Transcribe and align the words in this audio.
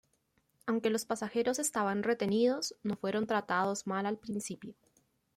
Aunque 0.65 0.89
los 0.89 1.05
pasajeros 1.05 1.59
estaban 1.59 2.01
retenidos, 2.01 2.73
no 2.81 2.95
fueron 2.95 3.27
tratados 3.27 3.85
mal 3.85 4.07
al 4.07 4.17
principio. 4.17 4.73